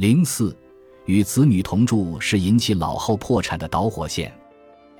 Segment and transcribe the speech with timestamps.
[0.00, 0.56] 零四，
[1.04, 4.32] 与子女同住是引起老后破产的导火线。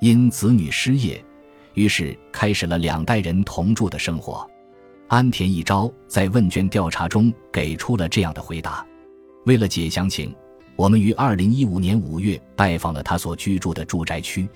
[0.01, 1.25] 因子女失业，
[1.73, 4.47] 于是开始了两代人同住的生活。
[5.09, 8.87] 安田一昭在问卷调查中给出了这样的回答：
[9.47, 10.37] 为了解详情，
[10.77, 14.47] 我们于二零一五年五月拜访了他所居住的住宅区。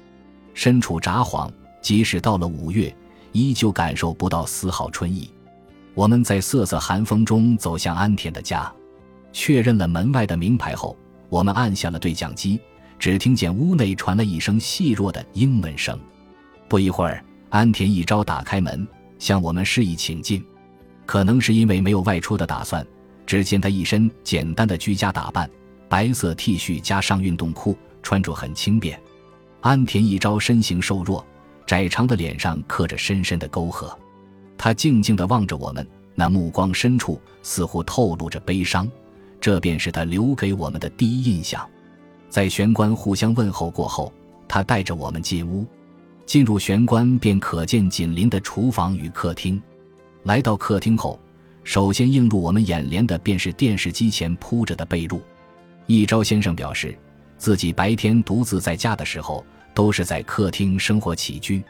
[0.52, 1.50] 身处札幌，
[1.80, 2.94] 即使到了五月，
[3.32, 5.30] 依旧感受不到丝毫春意。
[5.94, 8.70] 我们在瑟瑟寒风中走向安田的家，
[9.34, 10.96] 确认了门外的名牌后，
[11.28, 12.58] 我们按下了对讲机。
[12.96, 15.98] 只听见屋内传来一声细弱的英文声。
[16.68, 18.86] 不一会儿，安田一招打开门，
[19.18, 20.42] 向我们示意请进。
[21.04, 22.86] 可能是因为没有外出的打算，
[23.26, 25.50] 只见他一身简单的居家打扮，
[25.88, 28.98] 白色 T 恤加上运动裤，穿着很轻便。
[29.60, 31.26] 安田一招身形瘦弱，
[31.66, 33.94] 窄长的脸上刻着深深的沟壑。
[34.56, 38.90] 他静静地望着我们，那目光深处似乎透露着悲伤。
[39.44, 41.68] 这便是他留给我们的第一印象。
[42.30, 44.10] 在玄关互相问候过后，
[44.48, 45.66] 他带着我们进屋。
[46.24, 49.62] 进入玄关，便可见紧邻的厨房与客厅。
[50.22, 51.20] 来到客厅后，
[51.62, 55.20] 首先映入我们眼帘的便是电视机前铺着的被褥。
[55.84, 56.96] 一朝先生表示，
[57.36, 61.62] 自己白天独自在家的时候，都是在客厅生活起居。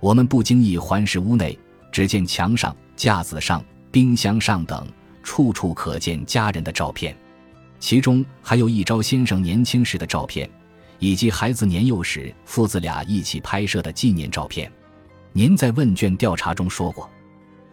[0.00, 1.58] 我们不经意环视屋内，
[1.92, 4.86] 只见墙上、架子上、冰箱上等
[5.22, 7.16] 处处可见家人的照片，
[7.78, 10.48] 其中还有一朝先生年轻时的照片，
[10.98, 14.70] 以及孩子年幼时父子俩一起拍摄的纪念照片。
[15.32, 17.08] 您在问卷调查中说过。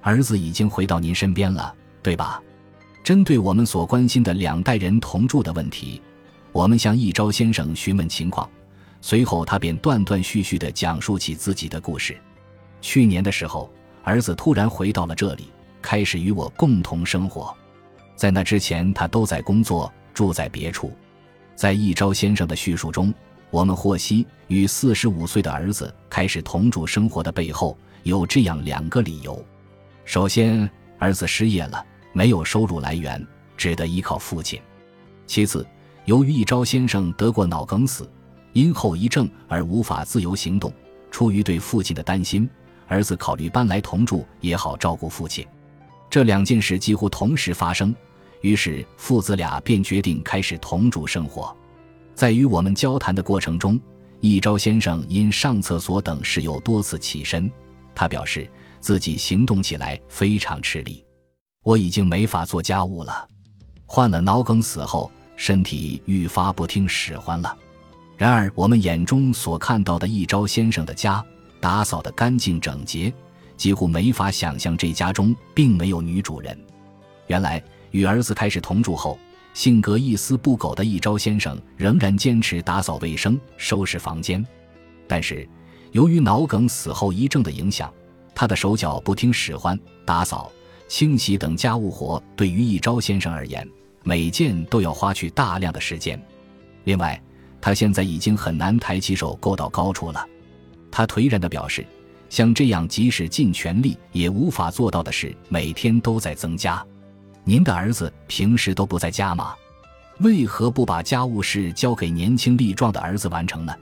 [0.02, 2.42] 儿子已经回到您身边了，对吧？
[3.04, 6.02] 针对我们所关心的两代人同住的问题，
[6.52, 8.50] 我们向一昭先生询问情况，
[9.02, 12.18] 随后他便断断续续地讲述起自己的故事。
[12.80, 13.70] 去年的时候，
[14.04, 15.50] 儿子突然回到了这里，
[15.88, 17.56] 开始与我共同生活。
[18.14, 20.92] 在那之前，他都在工作，住在别处。
[21.56, 23.14] 在一朝先生的叙述中，
[23.52, 29.42] 我们获悉，与四十五岁的儿子开始同住生活的背后有这样两个理由。
[30.04, 31.82] 首先，儿子失业了，
[32.12, 34.60] 没有收入来源，只得依靠父亲。
[35.26, 35.66] 其次，
[36.04, 38.12] 由于一朝先生得过脑梗死，
[38.52, 40.70] 因后遗症而无法自由行动。
[41.10, 42.50] 出于对父亲的担心，
[42.90, 45.48] 儿子考虑搬来同住，也好照顾父亲。
[46.10, 47.96] 这两件事几乎同时发生，
[48.42, 51.56] 于是父子俩便决定开始同住生活。
[52.16, 53.80] 在与我们交谈的过程中，
[54.20, 57.52] 一朝先生因上厕所等事又多次起身，
[57.96, 58.50] 他表示。
[58.80, 61.04] 自己行动起来非常吃力，
[61.64, 63.28] 我已经没法做家务了。
[63.86, 67.58] 患了脑梗死后，身体愈发不听使唤了。
[68.16, 71.26] 然而，我们眼中所看到的一朝先生的家
[71.60, 73.12] 打扫得干净整洁，
[73.58, 76.58] 几乎没法想象这家中并没有女主人。
[77.26, 79.20] 原来，与儿子开始同住后，
[79.54, 84.46] 性格一丝不苟的一朝先生仍然坚持打扫卫生、收拾房间。
[85.08, 85.48] 但是，
[85.92, 87.92] 由于脑梗死后遗症的影响，
[88.36, 90.52] 他的手脚不听使唤，打扫、
[90.88, 93.68] 清洗等家务活对于一朝先生而言，
[94.04, 96.22] 每件都要花去大量的时间。
[96.84, 97.22] 另外，
[97.60, 100.26] 他现在已经很难抬起手够到高处了。
[100.92, 101.86] 他颓然地表示，
[102.30, 106.86] 像这样即使尽全力也无法做到的事，每天都在增加。
[107.44, 109.56] 您的儿子平时都不在家吗？
[110.20, 113.74] 为何不把家务事交给年轻力壮的儿子完成呢？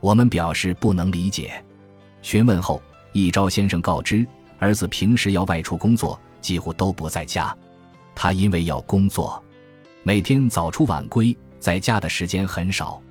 [0.00, 1.64] 我们表示不能理解。
[2.22, 2.82] 询问后。
[3.12, 4.24] 一朝先生告知，
[4.58, 7.56] 儿子平时要外出工作，几乎都不在家。
[8.14, 9.42] 他因为要工作，
[10.02, 13.02] 每天早出晚归，在家的时间很少。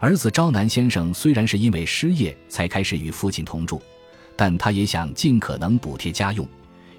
[0.00, 3.80] 儿子昭南先生虽然是因为失业才开始与父亲同住，
[4.36, 6.46] 但他也想尽可能补贴家用，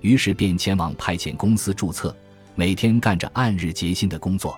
[0.01, 2.15] 于是便前往派遣公司注册，
[2.55, 4.57] 每天干着按日结薪的工作，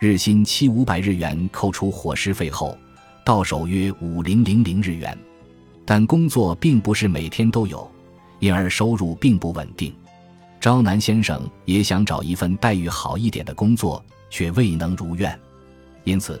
[0.00, 2.76] 日薪七五百日元，扣除伙食费后，
[3.24, 5.16] 到手约五零零零日元。
[5.84, 7.90] 但工作并不是每天都有，
[8.38, 9.94] 因而收入并不稳定。
[10.60, 15.38] 朝南先生也想找一份待遇好一点的工作，却未能如愿。
[16.04, 16.40] 因此，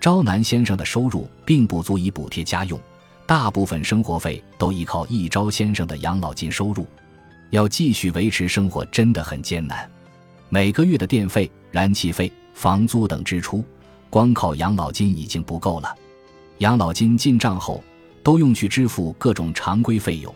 [0.00, 2.78] 朝南先生的收入并不足以补贴家用，
[3.26, 6.86] 大部分生活费都依靠一朝先生的养老金收入。
[7.50, 9.88] 要继续维持生活真的很艰难，
[10.48, 13.64] 每个月的电费、燃气费、房租等支出，
[14.10, 15.94] 光靠养老金已经不够了。
[16.58, 17.82] 养老金进账后。
[18.26, 20.34] 都用去支付各种常规费用，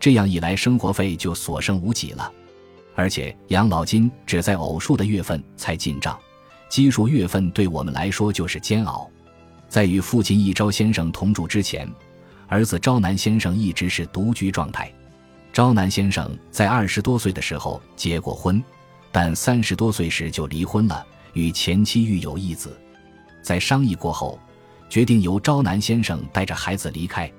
[0.00, 2.32] 这样一来，生活费就所剩无几了。
[2.94, 6.18] 而且养老金只在偶数的月份才进账，
[6.70, 9.06] 奇数月份对我们来说就是煎熬。
[9.68, 11.86] 在与父亲一朝先生同住之前，
[12.48, 14.92] 儿子朝南先生一直是独居状态。
[15.52, 18.62] 朝南先生在二十多岁的时候结过婚，
[19.10, 22.78] 但三十多岁时就离婚了，与前妻育有一子。
[23.42, 24.38] 在商议过后，
[24.88, 27.30] 决定由昭南先生带着孩子离开。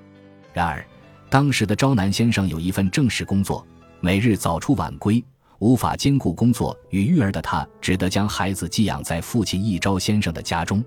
[0.52, 0.84] 然而，
[1.30, 3.64] 当时的昭南先生有一份正式工作，
[4.00, 5.24] 每日早出晚归，
[5.60, 10.84] 无法兼顾工作与育儿的他，只得将孩子寄养在父亲一昭先生的家中。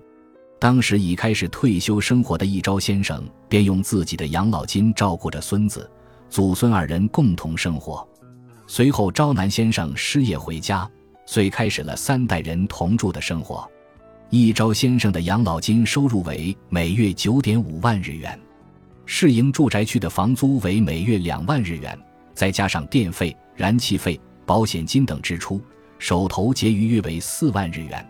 [0.62, 5.90] 当时已开始退休生活的一昭先生，便用自己的养老金照顾着孙子、
[6.30, 8.08] 祖孙二人共同生活。
[8.68, 10.88] 随后，昭南先生失业回家，
[11.25, 13.68] 遂开始了三代人同住的生活。
[14.30, 18.40] 一昭先生的养老金收入为每月九点五万日元，
[19.08, 21.98] 市营住宅区的房租为每月两万日元，
[22.36, 25.60] 再加上电费、燃气费、保险金等支出，
[25.98, 28.08] 手头结余约为四万日元。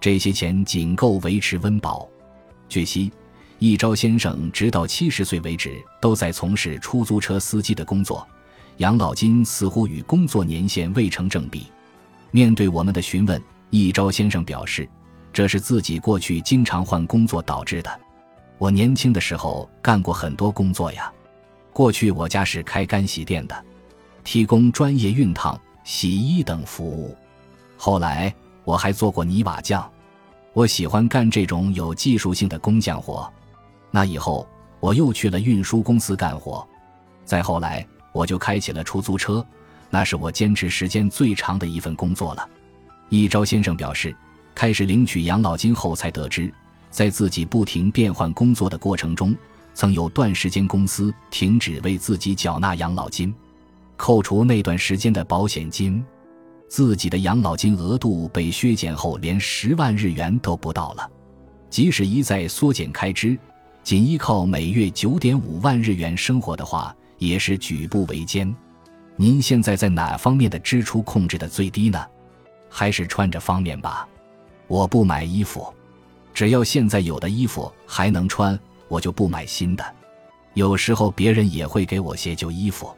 [0.00, 2.08] 这些钱仅够维持温饱。
[2.70, 3.12] 据悉，
[3.58, 8.26] 一昭先生直到七十岁为止都在从事出租车司机的工作，
[8.78, 11.66] 养老金似乎与工作年限未成正比。
[12.30, 14.88] 面对我们的询问，一昭先生表示，
[15.34, 18.00] 这是自己过去经常换工作导致的。
[18.56, 21.12] 我年轻的时候干过很多工作呀，
[21.74, 23.64] 过去我家是开干洗店的，
[24.24, 27.14] 提供专业熨烫、洗衣等服务。
[27.76, 28.34] 后来。
[28.64, 29.90] 我还做过泥瓦匠，
[30.52, 33.30] 我喜欢干这种有技术性的工匠活。
[33.90, 34.48] 那以后
[34.78, 36.66] 我又去了运输公司干活，
[37.24, 39.44] 再后来我就开起了出租车，
[39.88, 42.48] 那是我坚持时间最长的一份工作了。
[43.08, 44.14] 一昭先生表示，
[44.54, 46.52] 开始领取养老金后才得知，
[46.90, 49.34] 在自己不停变换工作的过程中，
[49.74, 53.34] 曾有段时间公司停止为自己缴纳养老金，
[53.96, 56.04] 扣除那段时间的保险金。
[56.70, 61.10] 自己的养老金额度被削减后，连十万日元都不到了。
[61.68, 63.36] 即使一再缩减开支，
[63.82, 68.54] 仅依靠每月九点五万日元生活的话，也是举步维艰。
[69.16, 72.06] 您现在在哪方面的支出控制的最低呢？
[72.68, 74.08] 还是穿着方面吧。
[74.68, 75.74] 我不买衣服，
[76.32, 78.56] 只要现在有的衣服还能穿，
[78.86, 79.84] 我就不买新的。
[80.54, 82.88] 有时候别人也会给我些旧衣服。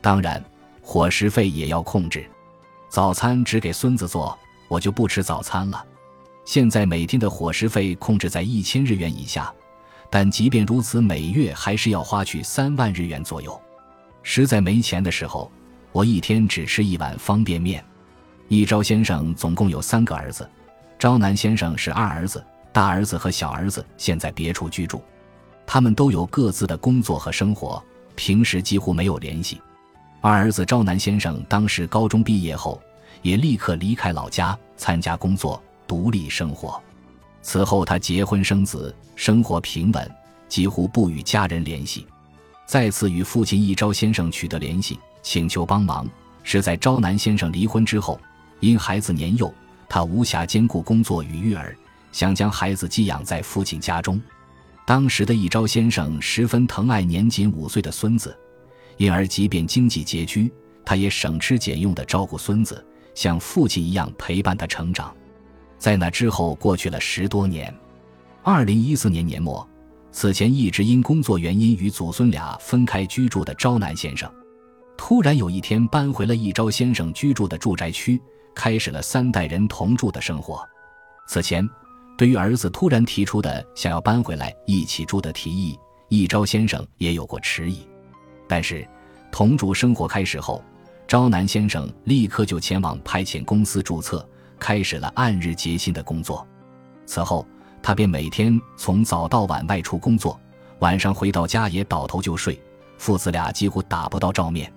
[0.00, 0.44] 当然，
[0.82, 2.28] 伙食费也要控制。
[2.94, 4.38] 早餐只给孙子做，
[4.68, 5.84] 我就不吃早餐了。
[6.44, 9.52] 现在每天的伙食费控制在一千日元以下，
[10.08, 13.60] 但即便如此，每月还是要花去三万日元左右。
[14.22, 15.50] 实在没钱的时候，
[15.90, 17.84] 我一天只吃一碗方便面。
[18.46, 20.48] 一昭先生总共有三个儿子，
[20.96, 25.02] 昭南先生是二儿子，大儿子和小儿子现在别处居住，
[25.66, 27.82] 他们都有各自的工作和生活，
[28.14, 29.60] 平时几乎没有联系。
[30.26, 32.80] 二儿子昭南先生当时高中毕业后，
[33.20, 36.82] 也立刻离开老家参加工作，独立生活。
[37.42, 40.10] 此后他结婚生子，生活平稳，
[40.48, 42.06] 几乎不与家人联系。
[42.64, 46.08] 再次与父亲一昭先生取得联系，请求帮忙，
[46.42, 48.18] 是在昭南先生离婚之后。
[48.60, 49.52] 因孩子年幼，
[49.90, 51.76] 他无暇兼顾工作与育儿，
[52.12, 54.18] 想将孩子寄养在父亲家中。
[54.86, 58.34] 当时的一昭先生十分疼爱年仅五岁的孙子。
[58.96, 60.52] 因而，即便经济拮据，
[60.84, 65.14] 他也省吃俭用地照顾孙子，像父亲一样陪伴他成长。
[65.78, 67.74] 在那之后，过去了十多年。
[68.42, 69.66] 二零一四年年末，
[70.12, 74.30] 此前一直因工作原因与祖孙俩分开居住的昭南先生，
[74.96, 78.20] 突然有一天搬回了一昭先生居住的住宅区，
[78.54, 80.62] 开始了三代人同住的生活。
[81.26, 81.68] 此前，
[82.16, 87.80] 对于儿子突然提出的想要搬回来一起住的提议，一昭先生也有过迟疑。
[88.46, 88.86] 但是，
[89.32, 90.62] 同住生活开始后，
[91.06, 94.26] 昭南先生立刻就前往派遣公司注册，
[94.58, 96.46] 开始了按日结薪的工作。
[97.06, 97.46] 此后，
[97.82, 100.38] 他便每天从早到晚外出工作，
[100.78, 102.60] 晚上回到家也倒头就睡，
[102.98, 104.72] 父子俩几乎打不到照面。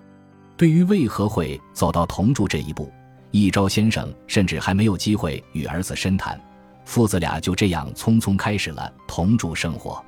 [0.56, 2.92] 对于为何会走到同住这一步，
[3.32, 6.40] 一昭先生甚至还没有机会与儿子深谈，
[6.84, 10.04] 父子俩就这样匆匆开始了同住生活。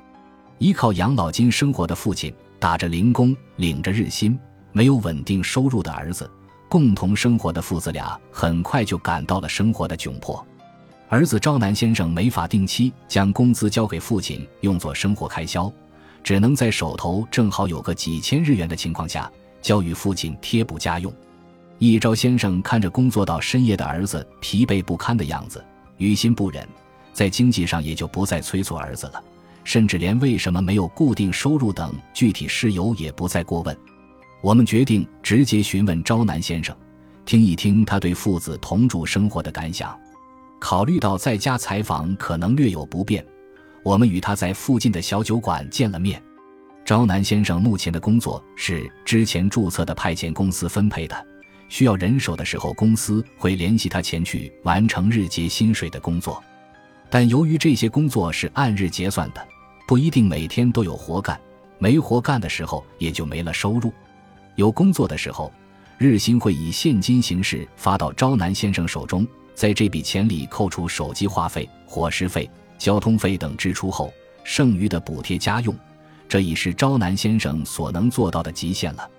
[0.58, 2.34] 依靠养老金生活的父亲。
[2.60, 4.38] 打着零工，领着日薪，
[4.70, 6.30] 没有稳定收入的儿子，
[6.68, 10.46] 共同生活的父子俩，很快就感到了生活的窘迫。
[11.08, 15.72] 儿子昭南先生没法定期将工资交给父亲用作生活开销，
[16.22, 19.28] 只能在手头正好有个几千日元的情况下，
[19.62, 21.10] 交予父亲贴补家用。
[21.78, 25.64] 一昭先生看着工作到深夜的儿子疲惫不堪的样子，
[25.96, 26.68] 于心不忍，
[27.14, 29.24] 在经济上也就不再催促儿子了。
[29.64, 33.76] 甚至连为什么没有固定收入等具体事由也不再过问。
[34.42, 36.74] 我们决定直接询问昭南先生，
[37.26, 39.98] 听一听他对父子同住生活的感想。
[40.58, 43.24] 考虑到在家采访可能略有不便，
[43.82, 46.22] 我们与他在附近的小酒馆见了面。
[46.84, 51.26] 昭南先生目前的工作是之前注册的派遣公司分配的，
[51.68, 56.42] 需要人手的时候，公司会联系他前去完成日结薪水的工作。
[57.10, 59.46] 但由于这些工作是按日结算的，
[59.86, 61.38] 不一定每天都有活干，
[61.78, 63.92] 没活干的时候也就没了收入。
[64.54, 65.52] 有工作的时候，
[65.98, 72.48] 日薪会以现金形式发到招南先生手中，在这笔钱里扣除手机话费、伙食费、
[72.78, 74.12] 交通费等支出后，
[74.44, 75.74] 剩余的补贴家用。
[76.28, 79.10] 这已是招南先生所能做到的极限了。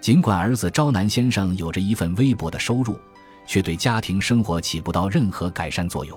[0.00, 2.96] 尽管儿子招南先生有着一份微薄的收入，
[3.46, 6.16] 却对家庭生活起不到任何改善作用。